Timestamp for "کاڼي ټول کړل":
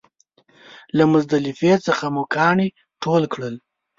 2.35-3.55